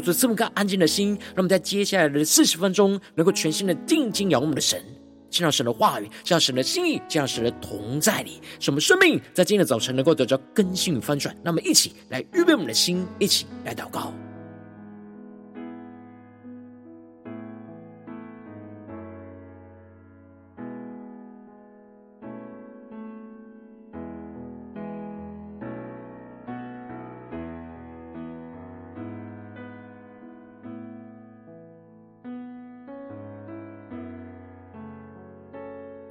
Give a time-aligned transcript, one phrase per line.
[0.00, 4.82] 就是这么个安静的心，让我们在接下来的四十分钟，能够全心的定睛仰望我们的神，
[5.28, 11.36] 见到神的话语，见到神的心意，见到神的同在里，使我们生命在今天的早晨能够得到更新与翻转。
[11.42, 14.12] 那么，一起来预备我们的心，一起来祷告。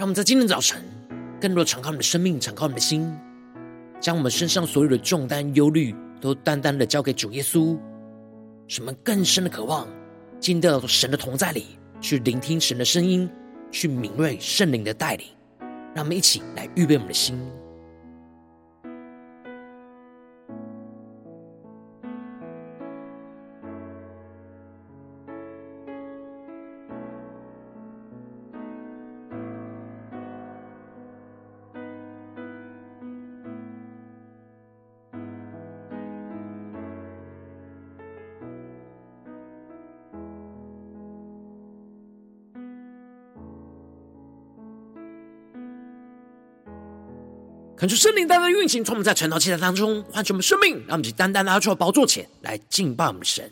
[0.02, 0.82] 让我们在今天早晨，
[1.40, 3.16] 更多的敞开我们的生命，敞开你的心，
[4.00, 7.78] 将我们身上所有的重担、忧虑，都单单的交给主耶稣。
[8.68, 9.88] 什么更深的渴望，
[10.40, 13.30] 进到神的同在里，去聆听神的声音，
[13.72, 15.28] 去敏锐圣灵的带领。
[15.94, 17.40] 让我们一起来预备我们的心。
[47.82, 53.44] 恳求圣灵单单运行，从我们在晨祷祭坛当中唤醒我们生命，让我们去单单拿出宝座前来敬拜我们的神。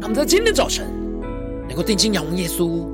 [0.00, 0.86] 让我们在今天早晨
[1.66, 2.86] 能够定睛仰望耶稣，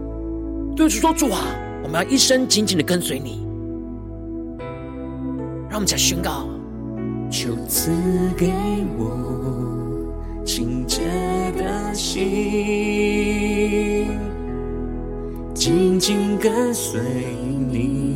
[0.75, 1.44] 对主说：“主啊，
[1.83, 3.47] 我们要一生紧紧的跟随你。”
[5.69, 6.49] 让我们再宣告
[7.31, 7.93] ：“求赐
[8.34, 8.50] 给
[8.97, 11.03] 我清洁
[11.59, 12.25] 的心，
[15.55, 16.99] 紧紧跟随
[17.71, 18.07] 你。”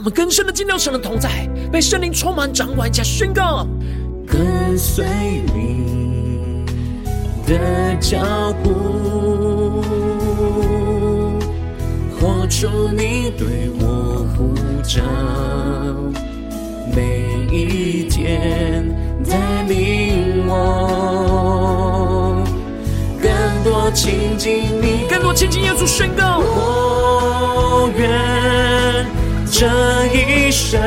[0.00, 3.66] 我们更深的进入神的同在，被圣灵充满掌管，加宣告，
[4.26, 5.04] 跟随
[5.54, 6.64] 你
[7.46, 8.16] 的脚
[8.64, 9.82] 步，
[12.18, 12.66] 活出
[12.96, 14.54] 你对我呼
[14.88, 15.02] 召。
[16.96, 18.88] 每一天
[19.28, 22.42] 带领我，
[23.20, 23.30] 更
[23.62, 26.38] 多亲近你，更多亲近耶稣宣告。
[26.38, 29.06] 我愿
[29.52, 29.66] 这
[30.14, 30.80] 一生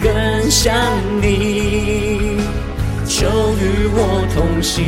[0.00, 0.74] 更像
[1.20, 2.38] 你，
[3.06, 4.84] 求与我同行。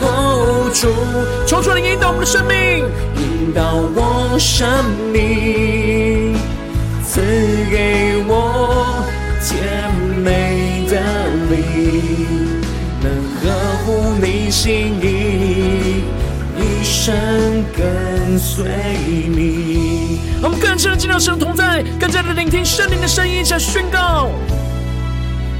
[0.00, 0.88] 哦，主，
[1.46, 2.82] 求主你引导我们的生命，
[3.16, 4.66] 引导我生
[5.12, 6.34] 命。
[7.04, 7.20] 赐
[7.70, 9.04] 给我
[9.44, 10.96] 甜美的
[11.50, 12.62] 灵，
[13.02, 13.06] 能
[13.42, 13.44] 呵
[13.84, 16.02] 护你心意，
[16.56, 17.14] 一生
[17.76, 18.64] 跟随
[19.28, 20.07] 你。
[20.40, 24.30] 我们更深的进入神同在，更加的聆听圣灵的声音，向宣告：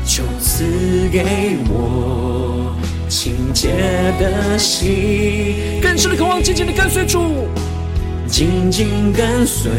[0.06, 2.76] 求赐给我
[3.08, 3.70] 清洁
[4.20, 7.48] 的心，更深的渴望，紧紧的跟随主。
[8.28, 9.70] 紧紧跟随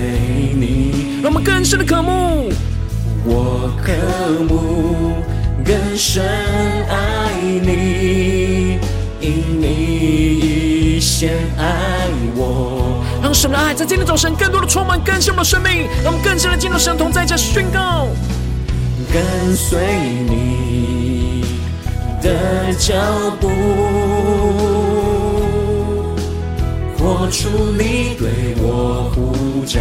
[0.55, 2.51] 你，让我们更深的渴慕。
[3.23, 3.93] 我渴
[4.43, 5.23] 慕
[5.63, 6.23] 更深
[13.39, 18.05] 神的爱在今天早晨更多的充满更新我们的生命，让我们更深的进入神同在，这宣告。
[19.13, 19.79] 跟随
[20.27, 21.45] 你
[22.21, 22.95] 的脚
[23.39, 23.49] 步。
[26.97, 27.47] 活出
[27.77, 29.79] 你对我呼召，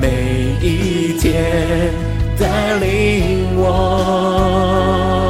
[0.00, 1.94] 每一天
[2.36, 5.29] 带领我，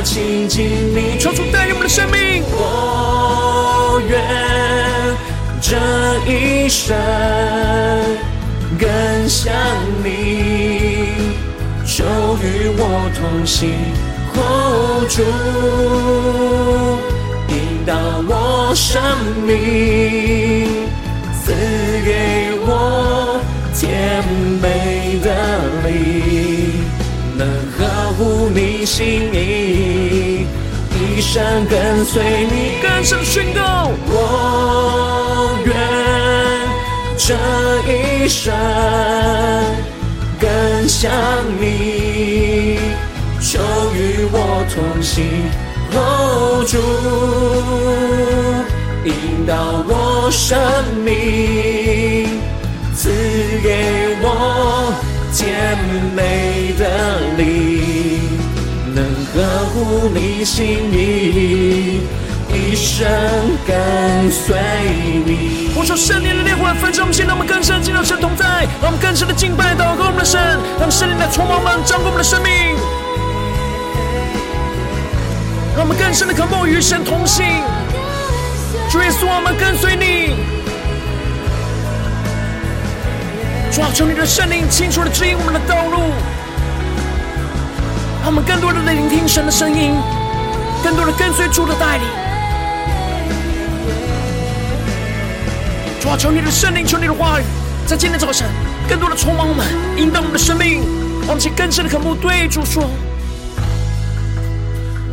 [0.00, 0.64] 多亲近
[0.94, 1.18] 你。
[1.18, 4.18] 求主带领我们的生命，我愿
[5.60, 5.76] 这
[6.26, 6.96] 一生
[8.78, 8.88] 更
[9.28, 9.52] 像
[10.02, 10.08] 你，
[11.84, 12.02] 就
[12.42, 12.82] 与我
[13.14, 13.68] 同行
[14.32, 15.22] ，hold 住。
[17.50, 17.92] 引导
[18.26, 19.02] 我生
[19.46, 19.50] 命，
[21.44, 21.52] 赐
[22.06, 22.10] 给
[22.62, 23.38] 我
[23.74, 24.24] 甜
[24.62, 24.64] 美
[25.22, 25.28] 的
[25.86, 25.90] 灵，
[27.36, 27.46] 能
[27.76, 27.78] 呵
[28.16, 29.59] 护你心意，
[31.30, 32.82] 一生跟随你。
[32.82, 35.72] 更深宣告，我愿
[37.16, 37.36] 这
[37.86, 38.52] 一生
[40.40, 41.08] 更像
[41.60, 42.80] 你，
[43.40, 43.60] 求
[43.94, 45.22] 与我同行
[45.92, 46.78] ，Hold 住，
[49.04, 50.58] 引导我生
[51.04, 52.40] 命，
[52.92, 53.08] 赐
[53.62, 54.92] 给我
[55.32, 55.78] 甜
[56.12, 56.82] 美的
[57.36, 57.79] 灵，
[59.40, 62.02] 合乎你心意，
[62.52, 63.08] 一生
[63.66, 64.54] 跟随
[65.24, 65.70] 你。
[65.74, 68.44] 呼求圣灵的烈火来焚烧我们心，让我们更深进入神同在，
[68.82, 70.38] 让我们更深的敬拜祷告我们的神，
[70.78, 72.52] 让圣灵来充满我们，掌管我们的生命，
[75.74, 77.46] 让我们更深的渴慕与神同行。
[78.90, 80.36] 主耶稣，我们跟随你。
[83.72, 86.12] 主啊，求你的圣灵清楚的指引我们的道路，
[88.20, 89.94] 让我们更多的聆听神的声音，
[90.84, 92.06] 更多的跟随主的带领。
[96.00, 97.44] 主啊，求你的圣灵，求你的话语，
[97.86, 98.46] 在今天早晨
[98.88, 100.82] 更多的充满我们，引导我们的生命，
[101.26, 102.90] 让我们更深的渴慕对主说。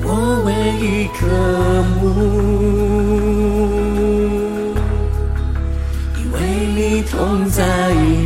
[0.04, 1.26] 我唯一渴
[2.00, 2.06] 慕，
[6.18, 6.40] 因为
[6.76, 7.64] 你同在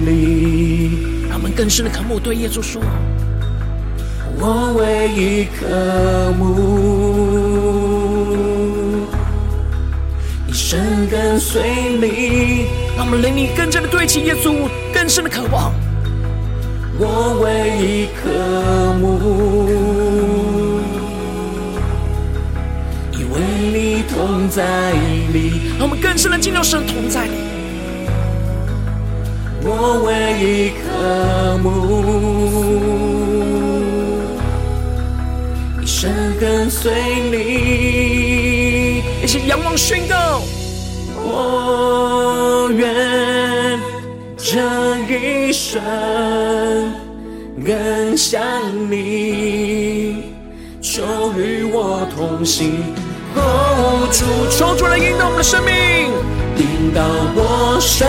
[0.05, 1.27] 里。
[1.29, 2.81] 让我们更深的渴慕对耶稣说。
[4.43, 6.49] 我唯一渴慕，
[10.47, 11.61] 一生跟随
[12.01, 12.65] 你。
[12.97, 15.71] 让我们灵里更加的对齐耶稣，更深的渴望。
[16.97, 18.31] 我唯一渴
[18.99, 19.19] 慕。
[23.13, 23.35] 因为
[23.71, 24.91] 你同在
[25.31, 27.31] 里，让我们更深的进入神同在里。
[29.63, 32.40] 我唯一渴慕，
[36.39, 36.91] 跟随
[37.31, 39.03] 你。
[39.23, 40.41] 一起仰望宣告，
[41.15, 43.79] 我愿
[44.37, 44.59] 这
[45.07, 45.81] 一生
[47.65, 48.41] 更像
[48.89, 50.33] 你，
[50.81, 51.03] 求
[51.37, 52.83] 与我同行。
[53.35, 55.71] 哦，主，求主，来引导我们的生命，
[56.57, 57.01] 引导
[57.35, 58.05] 我生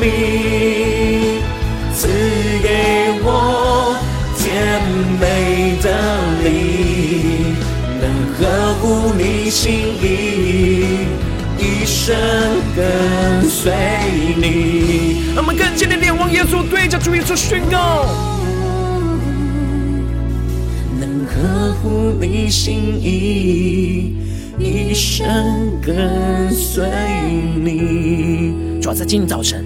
[0.00, 1.42] 命，
[1.94, 2.08] 赐
[2.62, 2.68] 给
[3.22, 3.94] 我
[4.36, 4.82] 甜
[5.20, 5.22] 美
[5.80, 5.88] 的
[9.54, 9.72] 心
[10.02, 11.06] 意，
[11.56, 12.12] 一生
[12.74, 13.72] 跟随
[14.36, 15.32] 你。
[15.36, 18.04] 我们更坚定的仰望耶稣，对着主耶稣宣告，
[20.98, 24.16] 能合乎你心意。
[24.58, 25.24] 一生
[25.80, 26.90] 跟随
[27.54, 28.80] 你。
[28.82, 29.64] 主要在今天早晨，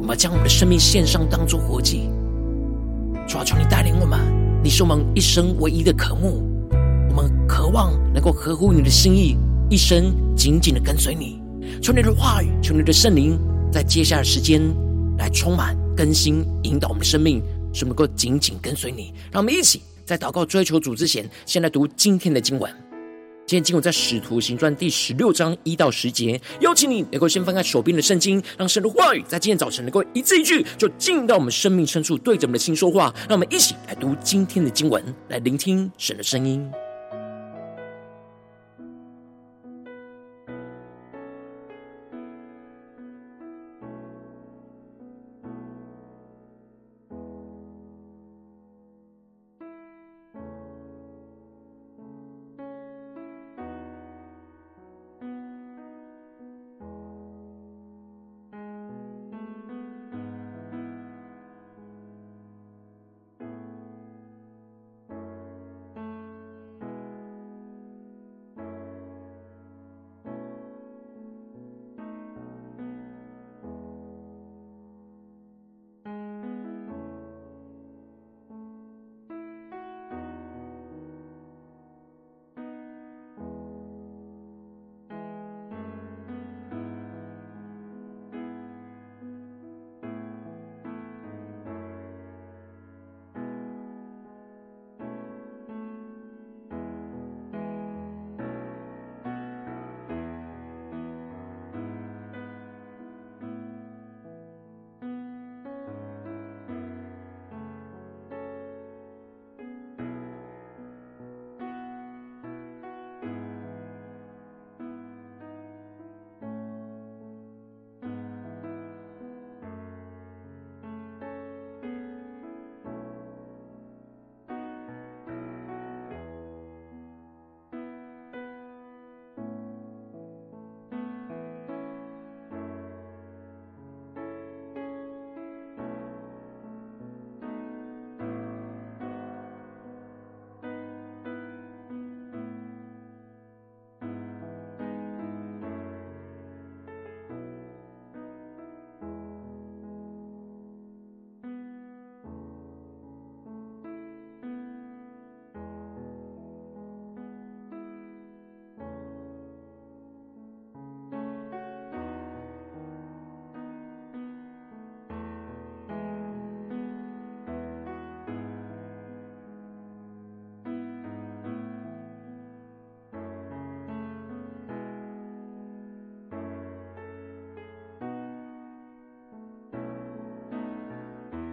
[0.00, 2.10] 我们将我们的生命献上，当作活祭。
[3.28, 4.18] 主要求你带领我们，
[4.64, 6.49] 你是我们一生唯一的渴慕。
[7.70, 9.36] 望能够合乎你的心意，
[9.70, 11.40] 一生紧紧的跟随你。
[11.80, 13.38] 求你的话语，求你的圣灵，
[13.72, 14.60] 在接下来的时间
[15.18, 19.14] 来充满、更新、引导我们的生命，使我们能够紧紧跟随你。
[19.30, 22.70] 让我们一起在祷告追求主之前，先来读今天的经文。
[23.46, 33.12] 今天经文在《使徒行传》第十六章一到十节，邀请你能够先翻开手边的圣经，让神的话语在今天早晨能够一字一句就进到我们生命深处，对着我们的心说话。
[33.28, 36.64] 让我们一起来读今天的经文，来聆听神的声音。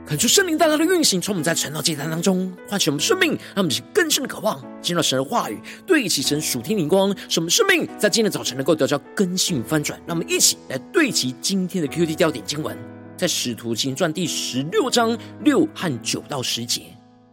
[0.07, 9.99] 恳求圣灵大大的运行，从我们在传道祭坛当中唤起我们生命，让我们是更深的渴望进入神的话语，对齐神属天灵光，使我们生命在今天早晨能够得到更新翻转。
[10.07, 12.77] 让我们一起来对齐今天的 QD 焦点经文，
[13.17, 16.83] 在使徒行传第十六章六和九到十节。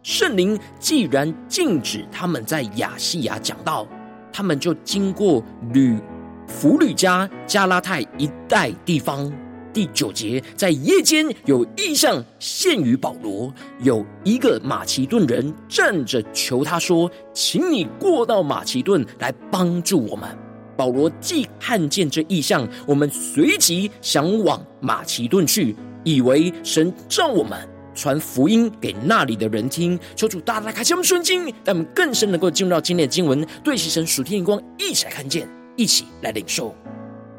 [0.03, 3.87] 圣灵既然禁止他们在亚细亚讲道，
[4.33, 5.41] 他们就经过
[5.71, 5.97] 吕
[6.45, 9.31] 弗吕家、加拉太一带地方。
[9.75, 20.29] 第九节，在夜间有异象现于保罗，有一个马其顿人站着求他说：“请你过到马其顿来帮助我们。”
[20.77, 27.59] 保罗既看见这异象，我们随即想往马其顿去，以为神召我们
[27.93, 29.99] 传福音给那里的人听。
[30.15, 36.73] 求主大大开启我们顺经，让我们更深能够进入到今天的经文，对齐神属天眼光，一起来看见，一起来领受。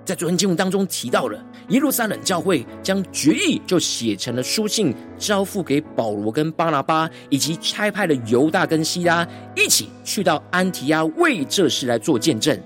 [0.07, 12.57] 在昨天经文当中提到了耶路撒冷教会将决议就写成了书信，交付给保罗跟巴拿巴，以及差派了犹大跟西拉一起去到安提阿为这事来做见证，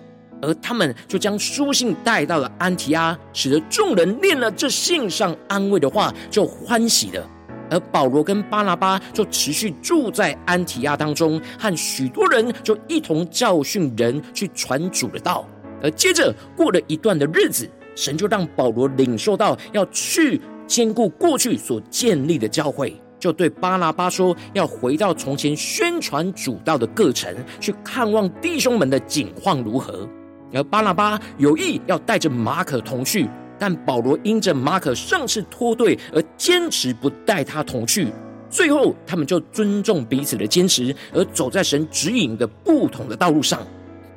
[0.43, 7.27] 而他们就将书信带到了安提阿，使得众人念了这信上安慰的话，就欢喜了。
[7.71, 15.49] 而保罗跟巴拿巴就持续住在安提亚当中，和许多人就一同教训人去传主的道。
[15.83, 30.09] 而接着过了一段的日子，神就让保罗领受到要去兼顾过去所建立的教会，就对巴拿巴说，要回到从前宣传主道的各城，去看望弟兄们的景况如何。
[30.53, 38.09] 而巴拿巴有意要带着马可同去，但保罗因着马可上次脱队而坚持不带他同去。
[38.49, 43.65] 最后，他们就尊重彼此的坚持，而走在神指引的不同的道路上。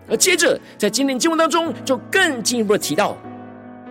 [0.10, 3.18] 而接着，在今天经文当中，就更进一步的提到，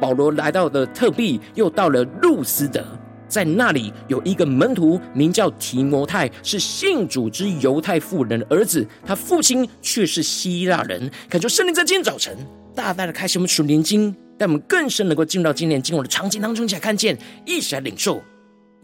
[0.00, 2.85] 保罗来到了特庇，又到了路斯德，
[3.28, 11.11] 在那里有一个门徒名叫提摩太，是信主之犹太妇人的儿子，他父亲却是希腊人。
[11.28, 12.37] 感觉圣灵在今天早晨
[12.75, 17.16] 大大的开启我们属灵经，让我们更深能够进入到今天经文的场景当中，才看见，
[17.47, 18.23] 一起来领受。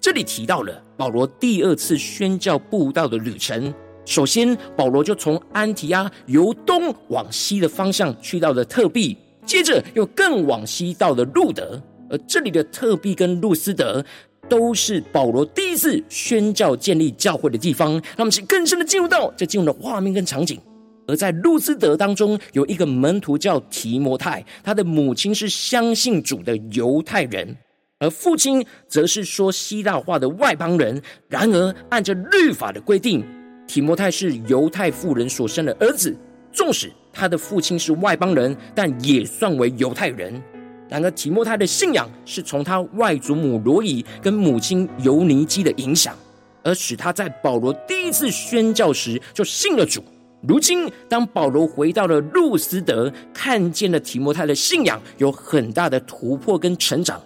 [0.01, 3.75] 这里提到了保罗第二次宣教布道的旅程。
[4.09, 11.79] 首先，保罗就从安提阿由东往西的方向去到了特庇，接着又更往西到了路德。
[12.09, 14.03] 而这里的特庇跟路斯德
[14.49, 18.01] 都是保罗第一次宣教建立教会的地方。
[18.17, 20.59] 他们是更深的进入到这进入的画面跟场景。
[21.07, 27.55] 而在路斯德当中，有一个门徒叫提摩太，他的母亲是相信主的犹太人，
[27.99, 31.03] 而父亲则是说希腊话的外邦人。
[31.29, 33.23] 然而，按着律法的规定，
[33.69, 36.17] 提摩太是犹太妇人所生的儿子，
[36.51, 40.43] 纵使他的父亲是外邦人，但也算为犹太人。
[40.89, 46.17] 然而，提摩太的信仰是从他外祖母罗以跟母亲尤尼基的影响，
[46.65, 50.03] 而使他在保罗第一次宣教时就信了主。
[50.41, 57.21] 如今，当保罗回到了路斯德，看见了提摩太的信仰有很大的突破跟成长。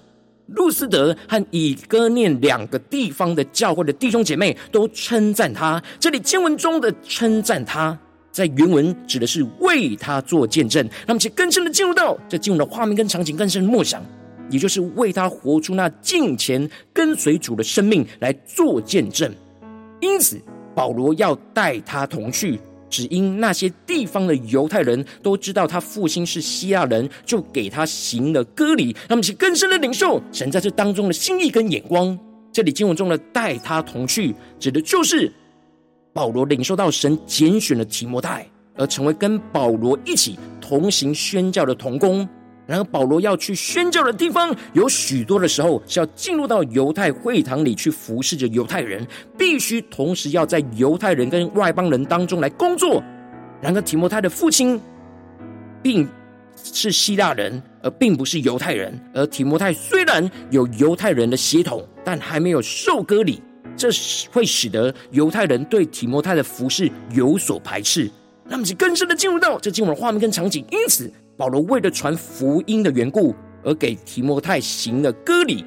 [0.54, 5.82] 路斯德和以哥念两个地方的教会的弟兄姐妹都称赞他。
[5.98, 7.98] 这里经文中的称赞他，
[8.30, 10.88] 在原文指的是为他做见证。
[11.06, 14.02] 那么，且更深的进入到这进入的画面跟场景，更深的默想，
[14.50, 19.32] 也就是为他活出那敬虔跟随主的生命来做见证。
[20.00, 20.40] 因此，
[20.74, 22.58] 保罗要带他同去。
[22.92, 28.94] 只因那些地方的犹太人都知道他父亲是希腊人，就给他行了割礼。
[29.08, 32.16] 他们是更深的领受神在这当中的心意跟眼光。
[32.52, 35.32] 这里经文中的带他同去，指的就是
[36.12, 38.46] 保罗领受到神拣选了提摩太，
[38.76, 42.28] 而成为跟保罗一起同行宣教的同工。
[42.64, 49.04] 然而，保罗要去宣教的地方有许多的时候，是要进入到犹太会堂里去服侍着犹太人，
[49.36, 53.02] 必须同时要在犹太人跟外邦人当中来工作。
[53.60, 54.80] 然而，提摩太的父亲
[55.82, 56.08] 并
[56.62, 58.96] 是希腊人，而并不是犹太人。
[59.12, 63.42] 而提摩太虽然有犹太人的血统，但还没有受割礼，
[63.76, 63.88] 这
[64.30, 68.08] 会使得犹太人对提摩太的服侍有所排斥。
[68.44, 71.12] 那么，就更深的进入到这进入的画面跟场景，因此。
[71.36, 73.34] 保罗为了传福音的缘故，
[73.64, 75.64] 而给提摩太行了割礼，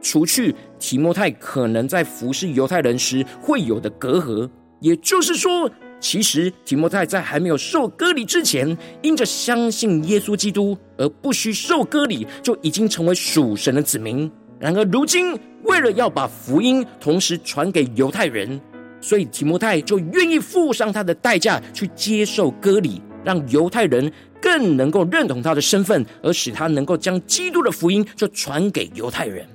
[0.00, 4.48] 除去提摩太可能在服侍犹太人时会有的隔阂。
[4.80, 14.30] 也就是说，其实提摩太在还没有受割礼之前，因着相信耶稣基督而不需受割礼，就已经成为属神的子民。
[14.58, 18.60] 然而如今，为了要把福音同时传给犹太人，
[19.00, 24.12] 所以提摩太就愿意付上他的代价去接受割礼，让犹太人。
[24.44, 29.48] 更能够认同他的身份，而使他能够将基督的福音就传给犹太人。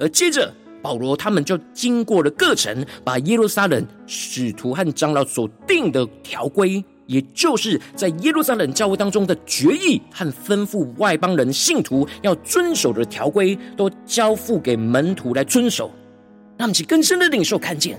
[0.00, 15.88] 而接着，保罗他们就经过了各城，把耶路撒冷使徒和长老所定的条规，也就是在耶路撒冷教会当中的决议和吩咐外邦人信徒要遵守的条规，都交付给门徒来遵守。
[16.56, 17.96] 那么，其更深的领受看见，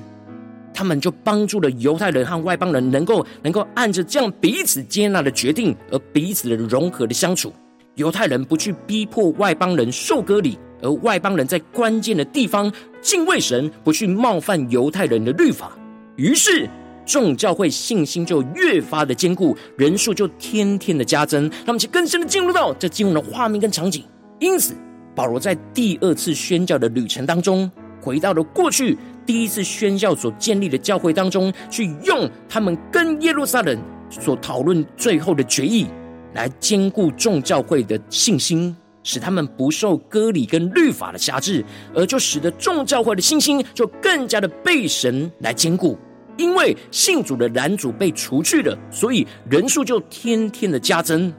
[0.80, 7.52] 他们就帮助了犹太人和外邦人，能够能够按着这样彼此接纳的决定，而彼此的融合的相处。
[7.96, 10.58] 犹太人不去逼迫外邦人受割礼。
[10.82, 12.72] 而外邦人在关键的地方
[13.02, 15.78] 敬畏神，不去冒犯犹太人的律法，
[16.16, 16.70] 于是
[17.06, 21.52] 众教会信心就越发的坚固，人数就天天的加增。
[21.66, 24.06] 他们就更深的进入到这经文的画面跟场景。
[24.40, 24.74] 因此，
[25.14, 27.70] 保罗在第二次宣教的旅程当中，
[28.00, 28.98] 回到了过去
[29.30, 35.86] 第一次宣教所建立的教会当中，去用他们跟耶路撒冷所讨论最后的决议，
[36.34, 38.76] 来坚固众教会的信心。
[39.04, 41.64] 使他们不受割礼跟律法的辖制，
[41.94, 45.96] 而就使得众教会的信心就更加的被神来坚固。
[46.36, 51.32] 因为信主的拦阻被除去了，所以人数就天天的加增。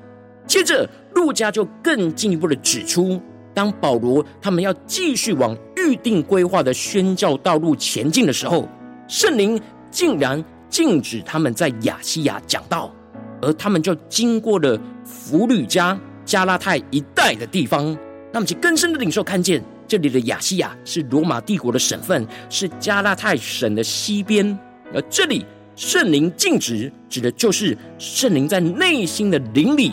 [0.46, 3.20] 接着，路加就更进一步的指出，
[3.52, 8.68] 当保罗他们要继续往预定规划的宣教道路前进的时候，
[9.08, 12.92] 圣灵竟然禁止他们在亚细亚讲道，
[13.40, 15.98] 而他们就经过了弗吕加。
[16.22, 17.96] 加拉太一带的地方，
[18.32, 24.56] 那么其更深的领受看见，这里的亚细亚是罗马帝国的省份，是加拉太省的西边。
[24.94, 29.92] 而这里圣灵禁止，指的就是圣灵在内心的灵里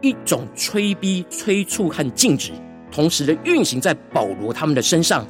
[0.00, 2.52] 一种催逼、催促和禁止，
[2.90, 5.26] 同时的运行在保罗他们的身上。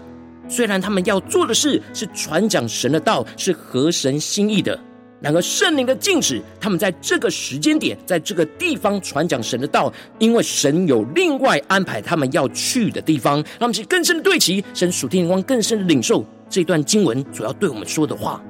[0.48, 4.78] 虽然他们要做的事是传讲神的道，是合神心意的。
[5.18, 13.36] 然而，圣灵的禁止，他们在这个时间点，在这个地方传讲神的道，因为神有另外安排他们要去的地方。
[13.58, 18.40] 让我们去更深的对齐神属天光，更深的领受这段经文所要对我们说的话。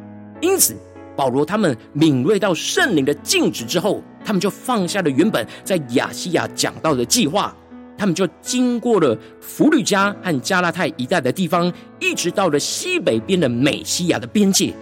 [0.41, 0.75] 因此，
[1.17, 7.57] 保罗他们敏锐到圣灵的禁止之后，他们就放下了原本在亚细亚讲道的计划，
[7.99, 14.75] 他们就经过了弗吕家和加拉太一带的地方，一直到了西北边的美西亚的边界。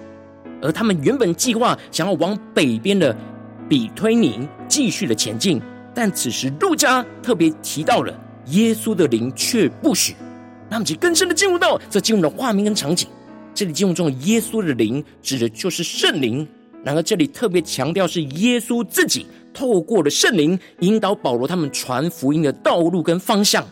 [0.63, 3.15] 而他们原本计划想要往北边的
[3.69, 5.61] 比推尼继续的前进，
[5.95, 10.15] 但此时路加特别提到了耶稣的灵却不许。
[10.71, 13.09] 那么，就更深的进入到这进入的画面跟场景。
[13.55, 16.49] 这里进入中的耶稣的灵指的就是圣灵，
[16.85, 23.67] 然而这里特别强调是耶稣自己透过了圣灵引导保罗他们传福音的道路跟方向。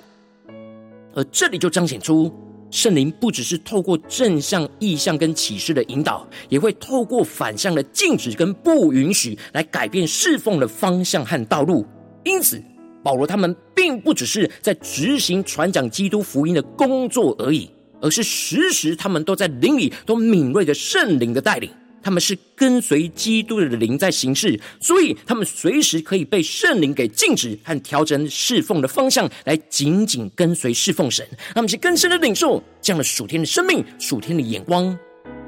[1.14, 2.32] 而这里就彰显出。
[2.70, 11.84] 圣灵不只是透过正向、意象跟启示的引导，也会透过反向的禁止跟不允许来改变侍奉的方向和道路。
[12.24, 12.58] 因此，
[13.04, 17.70] 保罗他们并不只是在执行传讲基督福音的工作而已，
[18.00, 21.70] 而是时时他们都在灵里都敏锐着圣灵的带领。
[22.02, 31.26] 他们是跟随基督的灵在行事，所以他们随时可以被圣灵给禁止和调整侍奉的方向，来紧紧跟随侍奉神。
[31.54, 34.96] 他们是更深的领受这样的属天的生命、属天的眼光。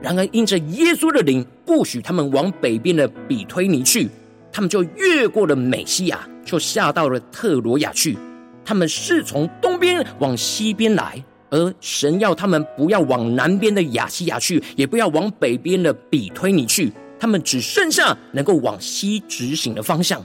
[0.00, 4.08] 然而，因着耶稣的灵不许他们往北边的比推尼去，
[4.52, 8.16] 他们就越过了美西亚，就下到了特罗亚去。
[8.64, 11.24] 他们是从东边往西边来。
[11.54, 20.20] 而神要他们不要往南边的亚细亚去，也不要往北边的比推尼去，他们只剩下能够往西直行的方向。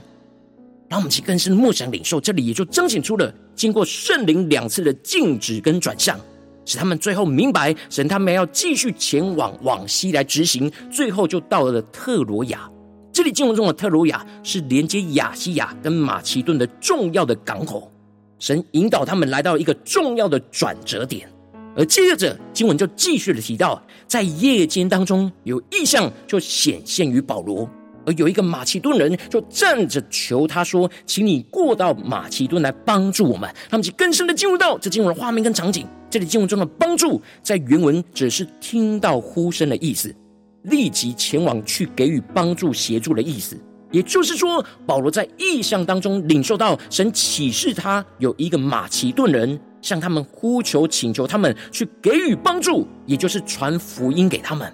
[0.88, 6.18] 让我们去更深默想领受，这里也就彰显出了经过圣灵两次的禁止跟转向，
[6.64, 12.68] 使他们最后明白神他们要继续前往往西来执行，最后就到了特罗亚。
[13.12, 17.88] 这里经文中的特罗亚是连接亚细亚跟马其顿的重要的港口。
[18.40, 21.28] 神引导他们来到一个重要的转折点，
[21.76, 27.68] 而接着经文就继续的提到，在夜间当中有异象就显现于保罗，
[28.06, 35.86] 而有一个马其顿人就站着求他说：“请你过到马其顿来帮助我们。”他们就更深的进入到这经文的画面跟场景。
[36.08, 40.12] 这里经文中的帮助，在原文只是听到呼声的意思，
[40.62, 43.56] 立即前往去给予帮助协助的意思。
[43.90, 54.72] 也就是说，保罗在异象当中领受到神启示他有一个马其顿人向他们呼求，请求他们去给予帮助，也就是传福音给他们。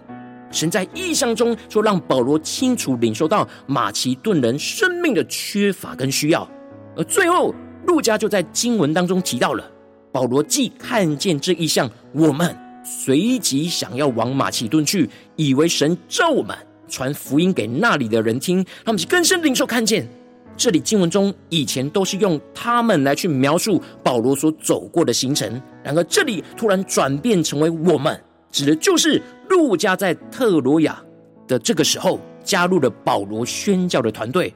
[0.53, 6.49] 神在异象中就让保罗清楚领受到马其顿人生命的缺乏跟需要。
[6.97, 7.55] 而最后，
[7.87, 9.71] 路加就在经文当中提到了，
[10.13, 16.57] 保罗既看见这一象，我们随即想要往马其顿去，以为神召我们。
[16.89, 20.09] 传福音给那里的人听，他们是更深领受看见，
[20.57, 28.19] 这里经文中以前都是用他们来去描述保罗所走过的行程，然而这里突然转变成为我们，
[28.51, 30.99] 指的就是路加在特罗亚
[31.47, 34.53] 的这个时候加入了保罗宣教的团队，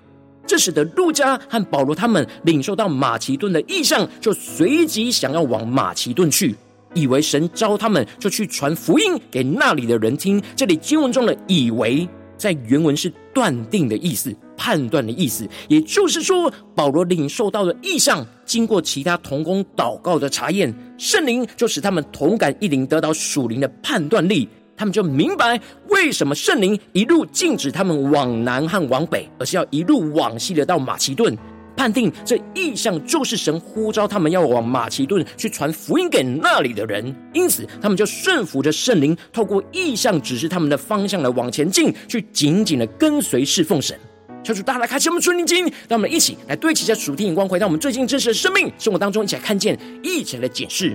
[0.46, 6.56] 这使得路加和保罗他们领受到马其顿的意象，就随即想要往马其顿去，
[6.94, 10.42] 以为神召他们就去传福音给那里的人听。
[10.56, 12.08] 这里经文中的“以为”
[12.40, 14.34] 在原文是断定的意思。
[14.62, 24.46] 判断的意思，也就是说，保罗领受到的意象，经过其他同工祷告的查验，圣灵就使他们同感一灵，得到属灵的判断力。
[24.76, 31.34] 他们就明白为什么圣灵一路禁止他们往南和往北，而是要一路往西的到马其顿。
[31.80, 43.98] 判定这异象就是神呼召他们要往马其顿去传福音给那里的人，因此他们就顺服着圣灵，透过异象指示他们的方向来往前进，去紧紧的跟随侍奉神。
[44.44, 50.94] 求主大家来开启我们属灵经，让我们一起来对齐一下属天眼光，回到我们最近真实的生命生活当中，一起来看见，一起来检视。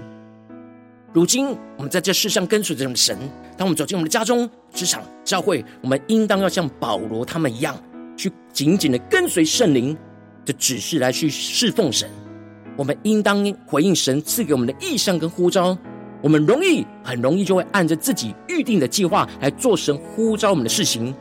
[1.12, 3.18] 如今我们在这世上跟随着我们的神，
[3.58, 7.76] 当我们走进我们的家中、职场、教会，我们应当要像保罗他们一样，
[8.16, 9.98] 去紧紧的跟随圣灵
[10.46, 12.10] 的指示来去侍奉神。
[12.78, 15.78] 我们应当回应神赐给我们的意象跟呼召。
[16.22, 21.14] 我们容易很容易就会按着自己预定的计划来做神呼召我们的事情。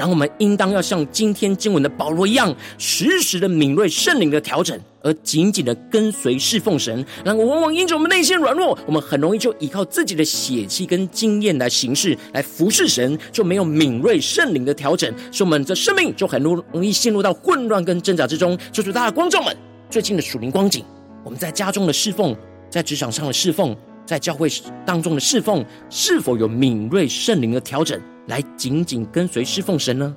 [0.00, 7.04] 然后我们应当要像今天经文的保罗一样，时时的敏锐圣灵的调整，而紧紧的跟随侍奉神。
[7.22, 18.58] 然后往往因着我们内心软弱，我们很容易就依靠自己的血气跟经验来行事，来服侍神，就没有敏锐圣灵的调整，所以我们的生命就很容容易陷入到混乱跟挣扎之中。
[18.72, 19.54] 求主大家观众们，
[19.90, 20.82] 最近的属灵光景，
[21.22, 22.34] 我们在家中的侍奉，
[22.70, 24.50] 在职场上的侍奉，在教会
[24.86, 28.00] 当中的侍奉，是否有敏锐圣灵的调整？
[28.30, 30.16] 来紧紧跟随侍奉神呢？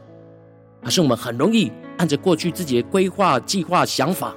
[0.83, 4.35] 还是我们很容易按着过去自己的规划、计划、想法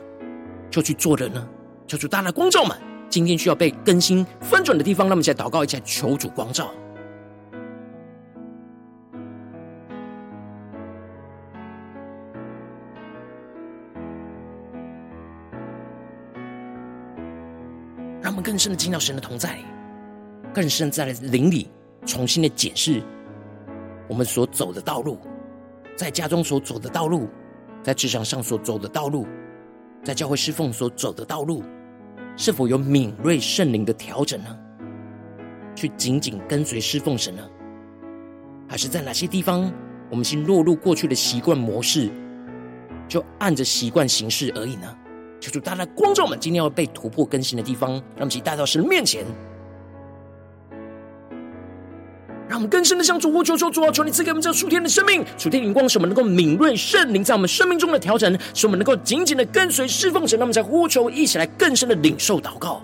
[0.71, 1.47] 就去做的呢？
[1.87, 2.77] 求主大大光照们，
[3.11, 6.71] 今天需要被更新翻转的地方，让我们一起来祷告，一起来求主光照。
[18.23, 19.59] 让我们更深的进到神的同在，
[20.55, 21.69] 更深在灵里
[22.07, 23.03] 重新的检视。
[24.09, 25.19] 我们所走的道路，
[25.97, 27.29] 在家中所走的道路，
[27.83, 29.27] 在职场上所走的道路，
[30.05, 31.62] 在教会侍奉所走的道路，
[32.37, 34.57] 是否有敏锐圣灵的调整呢？
[35.75, 37.42] 去紧紧跟随侍奉神呢？
[38.69, 39.71] 还是在哪些地方，
[40.11, 42.11] 我们先落入过去的习惯模式，
[43.09, 44.97] 就按着习惯行事而已呢？
[45.40, 49.25] 求主大家光照们，今天要被突破更新的地方，让我们一起带到神面前。
[52.48, 60.38] 让我们更深的向主呼求，求主啊，求你赐给我们这数天的生命、数天灵光，使我们能够敏锐圣灵在我们生命中的调整，使我们能够紧紧的跟随侍奉神。
[60.38, 62.80] 让我们在呼求，一起来更深的领受祷告。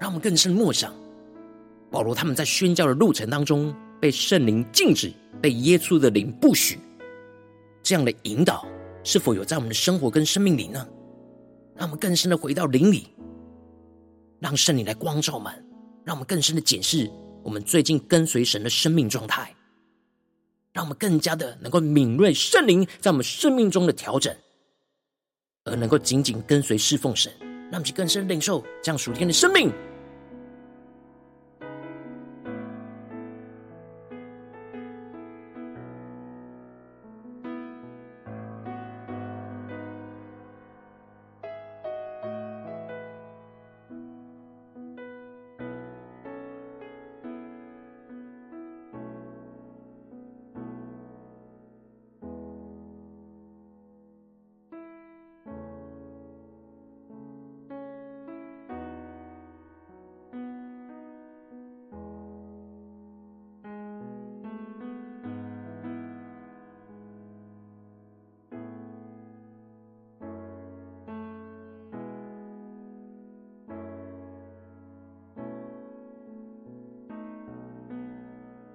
[0.00, 0.92] 让我们更深默想。
[2.00, 6.78] 保罗他们在宣教的路程当中，被圣灵禁止，被耶稣的灵不许，
[7.82, 8.66] 这样的引导
[9.04, 10.88] 是否有在我们的生活跟生命里呢？
[11.76, 13.08] 让我们更深的回到灵里，
[14.38, 15.52] 让圣灵来光照我们，
[16.02, 17.06] 让我们更深的检视
[17.42, 19.54] 我们最近跟随神的生命状态，
[20.72, 24.34] 让我们更加的能够敏锐圣灵在我们生命中的调整，
[25.66, 27.30] 而能够紧紧跟随侍奉神，
[27.70, 29.70] 让我们去更深领受这样属天的生命。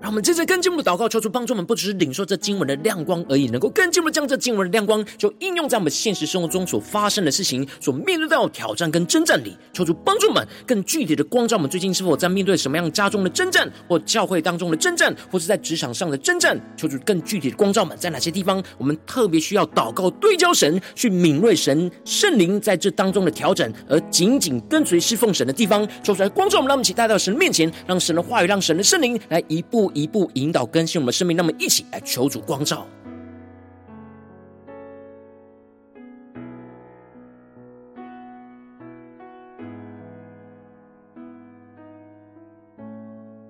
[0.05, 9.57] 让我们接着更进一步的祷告，求主帮助我们，不只是领受这经文的亮光而已，能够更进一步将这经文的亮光，就应用在我们现实生活中所发生的事情、所面对到的挑战跟征战里。
[9.73, 16.55] 求主帮助我们，更具体的光照我们最近是否在面对什么样家中的征战，或教会当中的征战，或是在职场上的征战。
[16.77, 25.83] 求主更具体的光照我们，在哪些地方我们特别需要祷告对焦神，去敏锐神圣灵在这当中的调整，而紧紧跟随侍奉神的地方。
[26.03, 32.85] 求主来光照我们，让我们一起带到神的面前，让神的话语，让神的圣灵来一步一步引导更新我们的生命，那么一起来求主光照，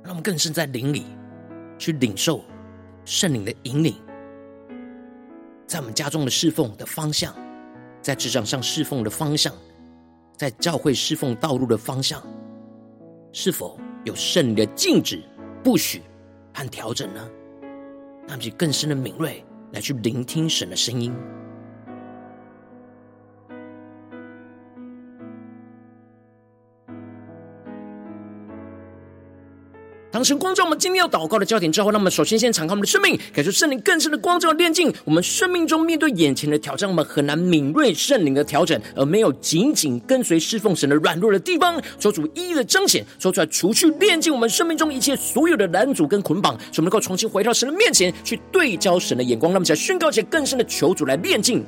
[0.03, 1.05] 让我们更深在灵里
[1.79, 2.45] 去领受
[3.05, 3.95] 圣灵的引领，
[5.65, 7.34] 在我们家中的侍奉的方向，
[8.03, 9.51] 在职场上侍奉的方向，
[10.38, 12.21] 在教会侍奉道路的方向，
[13.34, 15.23] 是否有圣灵的禁止、
[15.63, 16.03] 不许？
[16.56, 17.30] 和调整呢？
[18.26, 21.13] 那么就更深的敏锐来去聆听神的声音。
[30.15, 51.62] 当神光照我们今天要祷告的焦点之后，那么首先先敞开我们的生命，感受圣灵更深的光照炼净我们生命中面对眼前的挑战，我们很难敏锐圣灵的调整，而没有紧紧跟随侍奉神的软弱的地方，求主一一的彰显，说出来除去炼净我们生命中一切所有的拦阻跟捆绑，使我们能够重新回到神的面前去对焦神的眼光，那么在宣告一些更深的求主来炼净。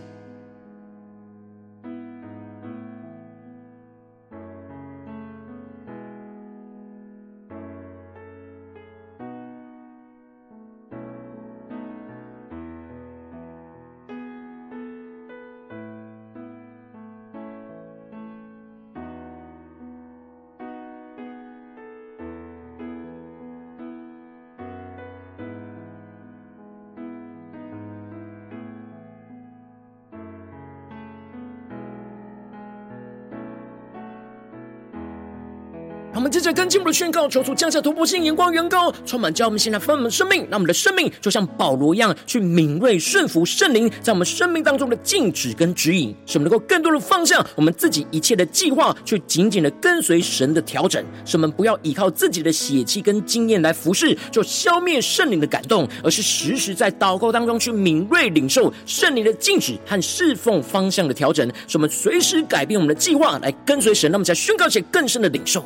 [36.30, 65.64] 接着跟进一步的宣告，求主降下突破性眼光，远高充满，叫我们现在分我们生命，让我们的生命就像保罗一样，去敏锐顺服圣灵在我们生命当中的禁止跟指引，使我们能够更多的放下我们自己一切的计划，去紧紧的跟随神的调整，使我们不要依靠自己的血气跟经验来服侍，就消灭圣灵的感动，而是时时在祷告当中去敏锐领受圣灵的禁止和侍奉方向的调整，使我们随时改变我们的计划来跟随神，那么才宣告一些更深的领受。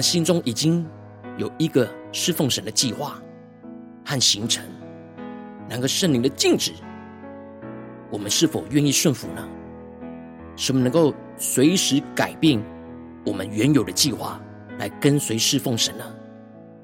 [0.00, 0.82] 们心中已经
[1.36, 3.20] 有一个侍奉神的计划
[4.02, 4.64] 和行程，
[5.68, 6.72] 然而圣灵的禁止，
[8.10, 9.46] 我们是否愿意顺服呢？
[10.56, 12.58] 使我们能够随时改变
[13.26, 14.40] 我们原有的计划，
[14.78, 16.04] 来跟随侍奉神呢？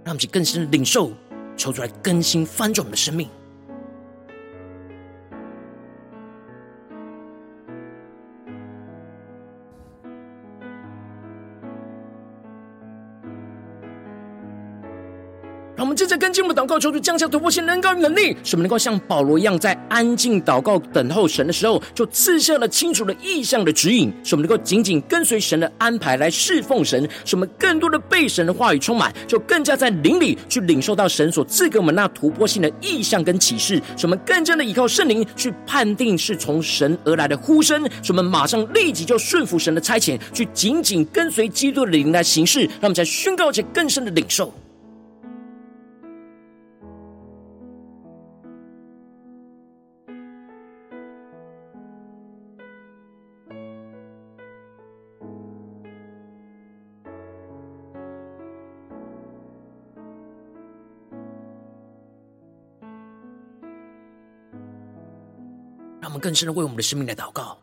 [0.04, 1.10] 让我们更深的领受，
[1.56, 3.30] 求主来更新翻转我们的生命。
[16.06, 44.52] 在跟进我们祷告，求主降下突破性能高能力，使我们能够像保罗一样，在安静祷告等候神的时候，就赐下了清楚的意象的指引，使我们能够紧紧跟随神的安排来侍奉神，使我们更多的被神的话语充满，就更加在灵里去领受到神所赐给我们那突破性的意象跟启示，使我们更加的依靠圣灵去判定是从神而来的呼声，使我们马上立即就顺服神的差遣，去紧紧跟随基督的灵来行事，让我们在宣告且更深的领受。
[66.06, 67.58] 让我们更深的为我们的生命来祷告，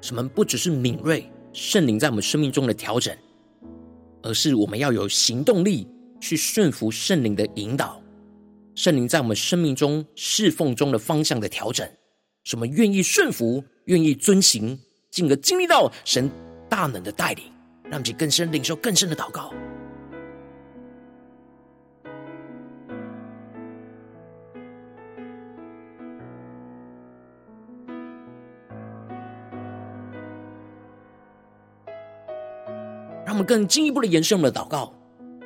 [0.00, 3.16] 什么不只是敏锐圣灵在我们生命中的调整，
[4.20, 5.86] 而是我们要有行动力
[6.20, 8.02] 去顺服圣灵的引导，
[8.74, 11.88] 圣灵在我们生命中侍奉中的方向的调整，
[12.42, 14.76] 什么愿意顺服，愿意遵行，
[15.12, 16.28] 进而经历到神
[16.68, 17.44] 大能的带领，
[17.84, 19.54] 让其更深领受更深的祷告。
[33.50, 34.92] 更进一步的延伸我们的祷告，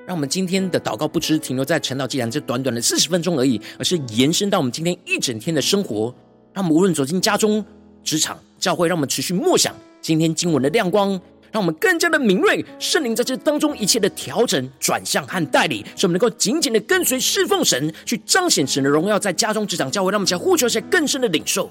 [0.06, 6.14] 让我们今天的祷告不只停留在晨祷祭坛这短短的四十分钟而已，而是延伸到我们今天一整天的生活，
[6.52, 7.64] 让我们无论走进家中、
[8.02, 11.18] 职场、教会，让我们持续默想今天经文的亮光，
[11.50, 21.70] 让我们更加的敏锐圣灵在这当中一切的调整、转向和带领，使我们能够紧紧的跟随侍奉神，去彰显神的荣耀，在家中、职场、教会，让我们想呼求一些更深的领受。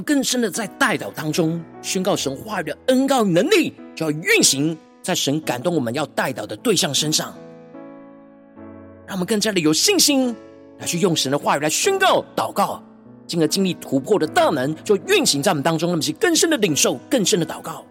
[0.00, 7.34] 更深的在代祷当中宣告神话语的恩告能力，就要运行在神感动我们要代祷的对象身上。
[9.06, 10.34] 让我们更加的有信心
[10.78, 12.82] 来去用神的话语来宣告祷告，
[13.26, 15.88] 进而经历突破的大能，就运行在我们当中。
[15.88, 17.84] 让我们去更深的领受，更深的祷告。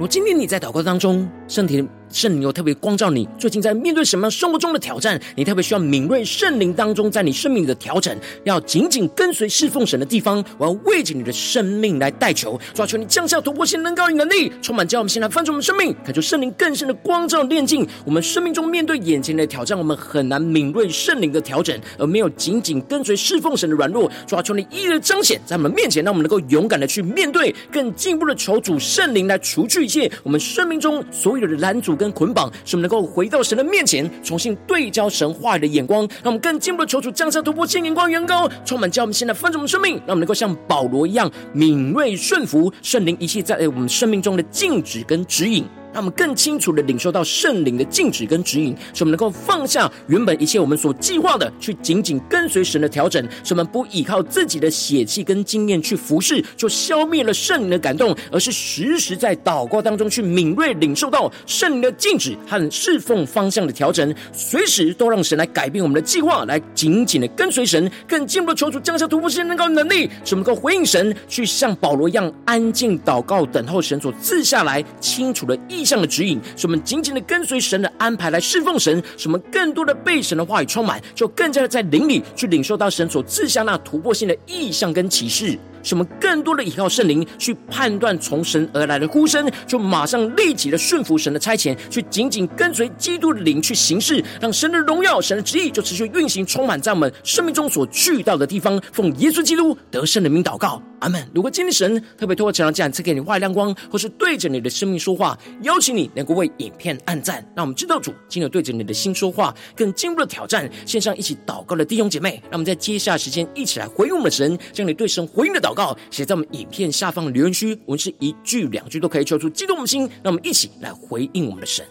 [0.00, 5.20] 如今天你在祷告当中，圣体圣灵又特别光照你，最近在面对什么样生活中的挑战？
[5.36, 10.44] 你特别需要敏锐圣灵当中在你生命的调整，要紧紧跟随侍奉神的地方。
[10.58, 24.10] 我要为着你的生命来代求，抓求你降下突破性能高与能力，充满叫我们现在翻转我们生命，感受圣灵更深的光照炼净我们生命中面对眼前的挑战，我们很难敏锐圣灵的调整，而没有紧紧跟随侍奉神的软弱。
[24.26, 31.90] 抓求你一一彰显在我们面前，让我们能够勇敢的去面对，更进一步的求主圣灵来除去一切我们生命中所有有的拦阻。
[32.00, 45.62] 跟捆绑，使我们能够回到神的面前，重新对焦神话语的眼光，让我们更进一步的求主降下突破性眼光，远高充满，教我们现在翻转我们生命，让我们能够像保罗一样敏锐顺服圣灵一切在我们生命中的禁止跟指引。
[45.92, 75.79] 让我们更清楚的领受到圣灵的禁止跟指引，使我们能够放下原本一切我们所计划的，去紧紧跟随神的调整，使我们不依靠自己的血气跟经验去服侍，就消灭了圣灵的感动，而是时时在祷告当中去敏锐领受到圣灵的禁止和侍奉方向的调整，随时都让神来改变我们的计划，来紧紧的跟随神，更进一步的求主降下突破性能够能力，使我们能够回应神，去像保罗一样安静祷告，等候神所赐下来清楚的意。
[75.80, 85.58] 意向的指引，使我们紧紧的跟随神的安排来侍奉神，使我们更多的被神的话语充满，就更加的在灵里去领受到神所赐下那突破性的意向跟启示。
[85.82, 98.80] 使我们更多的依靠圣灵去判断从神而来的呼声，就马上立即的顺服神的差遣，去紧紧跟随基督的灵去行事，让神的荣耀、神的旨意就持续运行，充满在我们生命中所去到的地方。
[98.92, 101.26] 奉耶稣基督得胜的名祷告，阿门。
[101.34, 110.70] 如果今天神特别透过这样赐给你话语亮光，或是对着你的生命说话，邀请你能够为影片按赞，让我们知道主今日对着你的心说话，更进一步的挑战。
[110.84, 115.69] 线上一起祷告的弟兄姐妹，让我们在接下来时间一起来回应我们的神，将你对神回应的祷。
[115.70, 121.86] 祷告写在我们影片下方的留言区，我们是一句两句都可以求出激动的心，让我们一起来回应我们的神。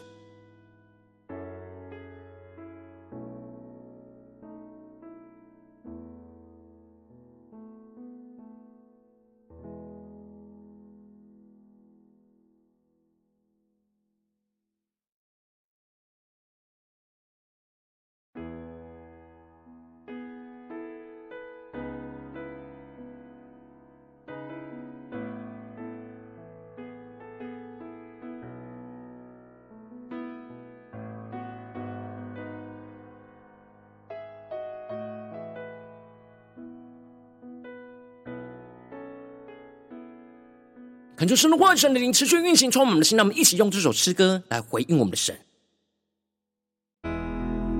[41.20, 43.18] 恳求神的话语、神的灵持续运行，充满我们的心。
[43.18, 45.36] 让我们一起用这首诗歌来回应我们的神。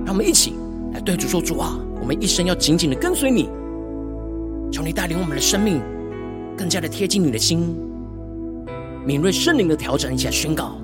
[0.04, 0.52] 让我们一起
[0.92, 3.48] 来对主说：主啊，我们一生要紧紧的跟随你。
[4.70, 5.80] 求你带领我们的生命
[6.54, 7.74] 更加的贴近你的心，
[9.06, 10.78] 敏锐圣灵的调整，一起来宣告。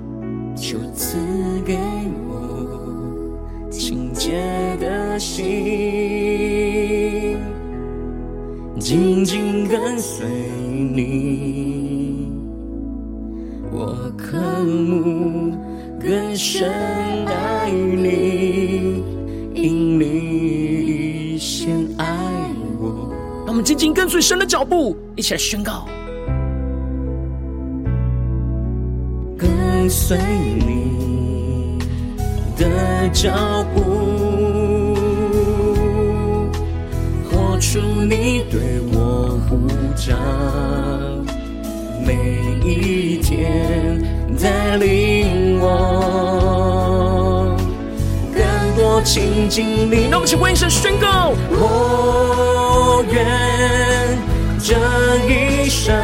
[0.55, 1.15] 求赐
[1.63, 1.77] 给
[2.27, 5.45] 我清洁的心，
[8.79, 10.25] 紧紧跟随
[10.95, 11.66] 你，
[23.57, 25.87] 们紧紧跟随神的脚步，一起来宣告。
[29.35, 30.15] 跟随
[30.59, 31.79] 你
[32.55, 33.81] 的脚步，
[37.31, 40.13] 活出你对我呼召，
[42.05, 42.13] 每
[42.63, 43.99] 一天
[44.39, 47.57] 带领我
[48.31, 48.39] 更
[48.75, 50.09] 多亲近你。
[50.11, 52.56] 让我们一起为神宣告：我
[53.11, 53.17] 愿
[54.59, 54.75] 这
[55.27, 55.95] 一生。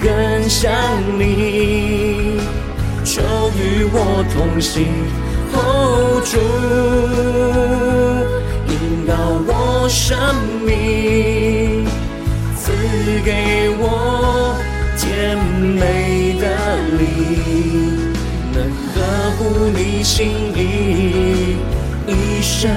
[0.00, 0.70] 更像
[1.18, 2.38] 你，
[3.04, 3.22] 求
[3.56, 4.84] 与我同行
[5.52, 6.36] ，Hold 住，
[8.68, 8.72] 引
[9.06, 9.12] 导
[9.46, 10.18] 我生
[10.66, 11.86] 命，
[12.56, 12.72] 赐
[13.24, 14.54] 给我
[14.98, 16.44] 甜美的
[16.98, 17.02] 灵，
[18.52, 18.56] 能
[18.92, 18.96] 呵
[19.38, 19.40] 护
[19.74, 21.56] 你心意，
[22.06, 22.70] 一生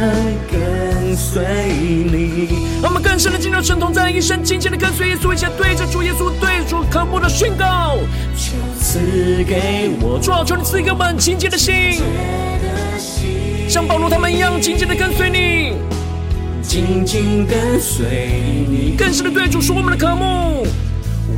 [0.51, 2.49] 跟随你。
[2.81, 6.57] 让我们更深的进入神同在，一生紧紧的跟随耶稣，一起对着主耶稣对。
[6.67, 7.97] 主渴慕的宣告，
[8.35, 8.99] 求赐
[9.45, 12.01] 给我，主啊，求你赐给我们清洁的心，
[13.69, 15.77] 像保罗他们一样紧紧的跟随你，
[16.61, 18.05] 紧紧跟随
[18.67, 20.67] 你，更深的对主说我们的渴慕，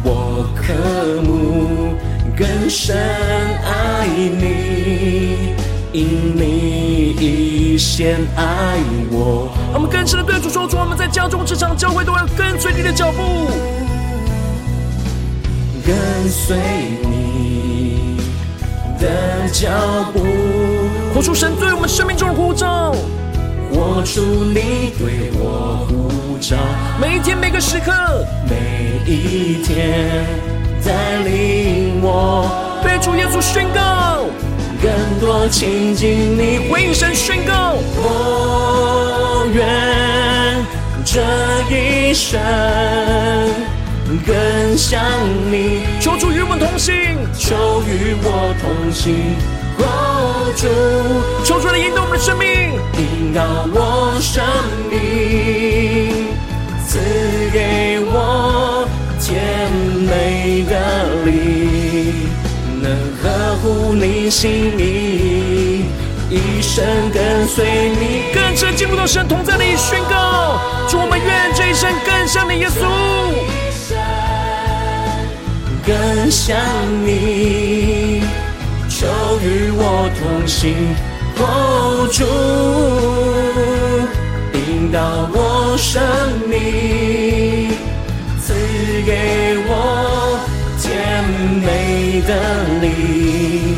[0.04, 1.94] 我渴慕
[2.36, 5.54] 更深爱你，
[5.92, 8.78] 因你已先爱
[9.12, 9.52] 我。
[9.74, 13.50] 我们更深的对主说，主，我们在家中、职场、教会都要跟随你的脚步。
[15.86, 16.56] 跟随
[17.02, 18.18] 你
[19.00, 19.70] 的脚
[20.14, 20.20] 步，
[21.16, 22.94] 活出神对我们生命中的呼召，
[23.72, 26.58] 活出你对我呼召。
[27.02, 27.92] 每一天每个时刻，
[28.48, 30.24] 每一天
[30.86, 32.52] 带领我，
[32.84, 34.26] 对主耶稣宣告，
[34.82, 40.66] 更多亲近你，回应神宣告，我愿
[41.04, 41.22] 这
[41.70, 42.40] 一生。
[44.26, 45.00] 更像
[45.52, 46.94] 你，求主与我同行，
[47.38, 49.36] 求与我同行
[49.78, 50.68] ，Hold 住，
[51.44, 54.44] 求主来引导我们的生命，引导我生
[54.90, 56.26] 命，
[56.88, 56.98] 赐
[57.54, 58.88] 给我
[59.20, 59.72] 甜
[60.08, 60.74] 美的
[61.26, 61.59] 灵，
[63.62, 65.86] 合乎你心意，
[66.30, 68.34] 一生跟随你。
[68.34, 72.86] 更深进入到神同在里宣告，祝我们愿这一生更像你耶稣。
[75.86, 76.58] 更像
[77.06, 78.22] 你，
[78.88, 79.08] 求
[79.42, 80.74] 与我同行
[82.12, 82.24] 主，
[84.54, 86.02] 引导我生
[86.48, 87.72] 命，
[88.40, 88.54] 赐
[89.06, 90.39] 给我
[91.20, 91.30] 甜
[91.66, 92.34] 美的
[92.80, 93.76] 灵，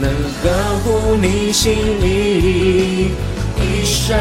[0.00, 0.10] 能
[0.42, 0.50] 合
[0.82, 3.12] 乎你心意。
[3.56, 4.16] 一生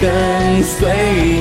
[0.00, 0.88] 跟随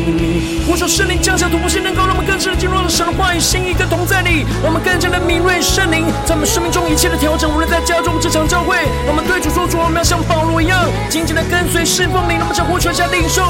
[0.08, 0.64] 你。
[0.66, 7.48] 呼求圣灵降下突破性，能够让我们更深的进入到神的话语、心意跟同在里，让我们更加的敏锐圣灵在我们生命中一切的调整。
[7.54, 12.38] 无论在家中、职场、教会，让我们对主说：主，我们要像保罗一样，紧紧的跟随侍奉你。
[12.40, 13.44] 那么，将呼求下领受，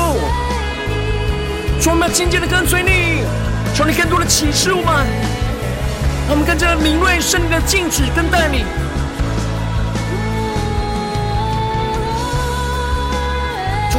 [1.80, 3.24] 主，我们要紧紧的跟随你，
[3.74, 5.07] 求你更多的启示我们，
[6.30, 8.65] 我们更加的敏锐圣灵的禁止跟带领。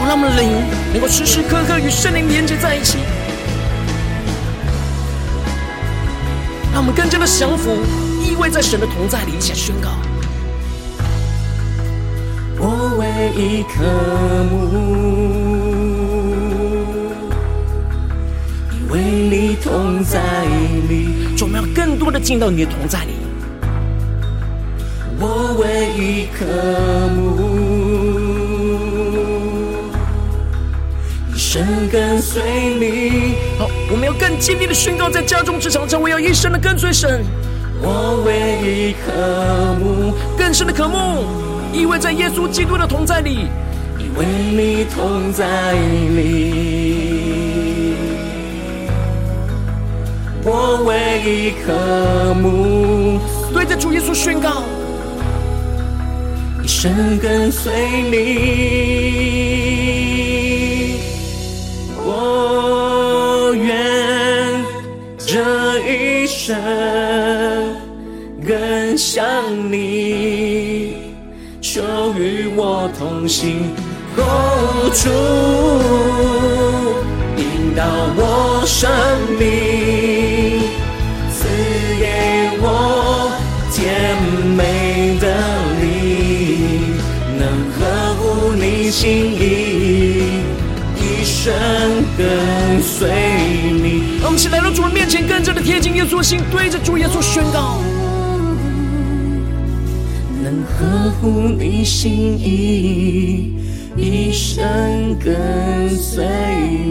[0.08, 0.48] 让我们的灵
[0.92, 2.98] 能够时时刻刻与圣灵连接在一起，
[6.72, 7.82] 让我们更加的降服，
[8.22, 9.90] 依偎在神的同在里，一起宣告。
[12.60, 13.82] 我唯一渴
[14.48, 15.35] 慕，
[18.90, 20.20] 为你同在
[20.88, 21.08] 里，
[21.40, 23.12] 我们要更多的进到你的同在里。
[25.18, 26.44] 我唯一渴
[27.14, 27.56] 慕。
[31.34, 32.42] 一生跟随
[32.78, 37.24] 你，好，我们要更坚定的宣告，在家中、职场上，我要一生的跟随神。
[37.82, 39.12] 我唯一渴
[39.78, 41.24] 慕，更深的渴慕，
[41.72, 43.48] 依偎在耶稣基督的同在里，
[43.98, 46.95] 依偎你同在里，
[50.48, 50.94] 我唯
[51.24, 51.74] 一渴
[52.34, 53.18] 慕。
[53.52, 54.62] 对着主耶稣宣告，
[56.62, 57.72] 一生跟随
[58.12, 58.14] 你，
[62.04, 64.64] 我愿
[65.18, 66.54] 这一生
[68.46, 69.26] 更像
[69.72, 70.94] 你，
[71.60, 71.82] 求
[72.16, 73.74] 与我同行，
[91.46, 91.54] 生
[92.18, 93.08] 跟随
[93.70, 94.18] 你。
[94.20, 97.78] 让我们一起来到主人面前，更加的贴近耶稣心，对着主耶稣宣告，
[100.42, 103.54] 能合乎你心意。
[103.96, 106.26] 一生跟随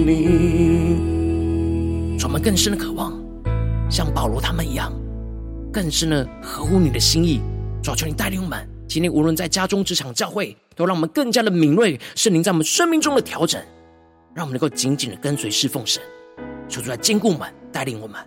[0.05, 0.99] 你，
[2.23, 3.11] 我们更深的渴望，
[3.89, 4.89] 像保罗他们一样，
[5.69, 7.41] 更深的合乎你的心意。
[7.83, 13.61] 主求你带领我们，今天无论在家中、职场、教会，都让我们更加的敏锐圣灵在我们生命中的调整，
[14.35, 16.03] 让我们能够紧紧的跟随侍奉神。
[16.67, 18.19] 求主来坚固我们，带领我们。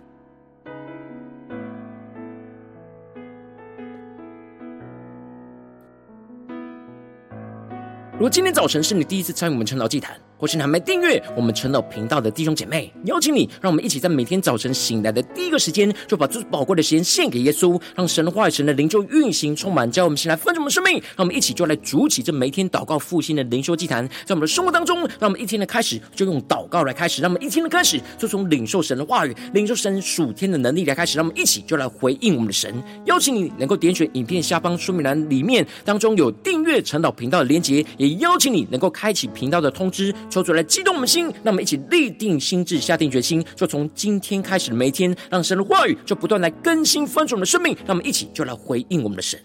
[8.13, 20.93] 如果今天早晨是你第一次参与我们晨祷祭坛，或是你还没订阅我们陈老频道的弟兄姐妹，邀请你，让我们一起在每天早晨醒来的第一个时间，就把最宝贵的时间献给耶稣，让神的话语、神的灵就运行充满，叫我们先来分盛我们生命。
[20.93, 32.73] 让我们一起就来筑起这每天祷告复兴的灵修祭坛，在我们的生活当中，让我们一天的开始就用祷告来开始，让我们一天的开始就从领受神的话语、领受神属天的能力来开始，让我们一起就来回应我们的神。
[33.05, 38.19] 邀请你能够点选影片下方说明栏里面当中有订阅陈老频道的连结，也。
[38.19, 49.39] 邀请你能够开启频道的通知，求主来激动我们心，让我们一起立定心智，下定决心，就从今天开始的每一天，让神的话语就不断来更新翻转我们的生命，让我们一起就来回应我们的神。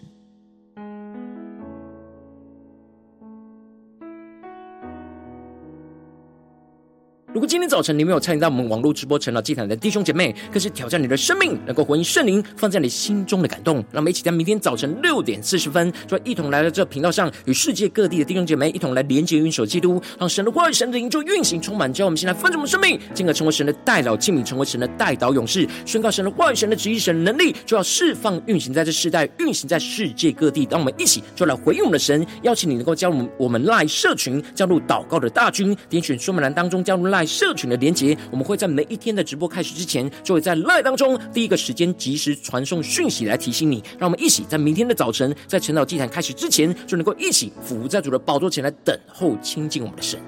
[7.34, 13.78] 如果今天早晨你没有参与到我们网络直播成了祭坛的弟兄姐妹，更是挑战你的生命，能够回应圣灵放在你心中的感动。
[13.90, 21.92] 让我们一起在明天早晨六点四十分，就一同来到这频道上，与世界各地的弟兄姐妹一同来连接、运手基督，让神的话语、神的灵就运行充满。
[21.92, 30.68] 叫我们先来分盛我们生命，进而成为神的代祷器皿，成为神的代祷勇士，宣告神的话语、神的旨意、神的能力，就要释放、运行在这世代，运行在世界各地。
[30.70, 43.82] 让我们一起就来回应我们的神，邀请你能够加入我们 LINE 社群，加入祷告的大军，点选说明栏当中加入赖社群的连接，我们会在每一天的直播开始之前，就会在 live 当中第一个时间及时传送讯息来提醒你。
[43.98, 50.18] 让我们一起在明天的早晨，在晨岛祭坛开始之前，就能够一起俯在主的宝座前来等候亲近我们的神。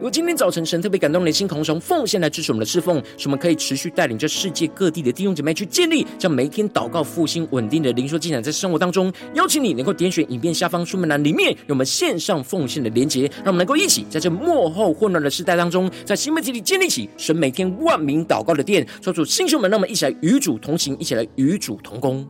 [0.00, 9.12] 如果今天早晨神特别感动你的心，同时奉献来支持我们的侍奉，使我们可以持续带领着世界各地的弟兄姐妹去建立，将每一天祷告复兴稳定的灵修进展在生活当中。
[9.34, 18.86] 邀请你能够点选影片下方说明栏里面有我们线上奉献的连结，让我们能够一起在这幕后混乱的时代当中，在新媒体里建立起神每天万名祷告的殿。
[19.02, 22.26] 说出弟兄们，让我们一起来与主同行，一起来与主同工。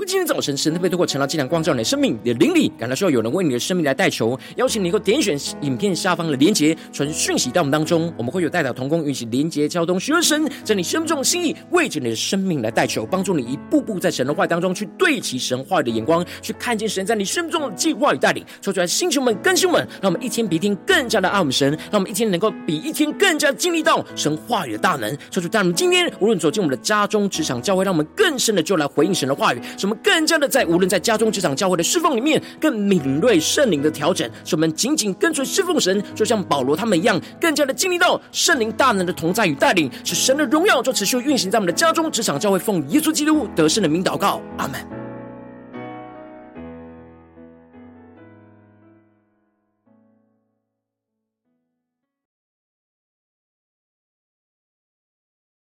[0.00, 6.34] 果今天早晨神特别透过晨祷祭坛光照你的生命，你的灵里感到需要有人为你的生命来代求，邀请你能够点选影片下方的。
[6.38, 18.42] 连结，传讯息到我们当中，我们会有代祷同工，与其连结交通，学神在你生命中的心意，为着你的生命来代求，帮助你一步步在神的话语当中去对齐神话语的眼光，去看见神在你生命中的计划与带领。
[18.62, 25.14] 说出来，星球们、更新们，让我们一天比一天更加的爱我们神，让我们一天能够比一天更加经历到神话语的大能。
[25.30, 29.60] 说出，但我们今天无论走进我们的家中、职场、教会，让我们更深的就来回应神的话语。
[29.76, 45.09] 什我们更加的在无论在家中、职场、教会的侍奉里面，更敏锐圣灵的调整，使我们紧紧跟随侍奉神，就像保罗他们一样，更加的经历到圣灵大能的同在与带领，使神的荣耀就持续运行在我们的家中、职场、教会，奉耶稣基督得胜的名祷告，阿门。